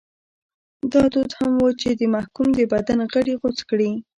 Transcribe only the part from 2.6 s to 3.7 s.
بدن غړي غوڅ